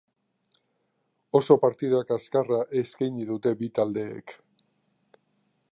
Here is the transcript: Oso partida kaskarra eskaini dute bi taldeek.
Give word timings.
Oso 1.39 1.57
partida 1.65 1.99
kaskarra 2.13 2.61
eskaini 2.81 3.27
dute 3.33 3.55
bi 3.61 3.71
taldeek. 3.81 4.35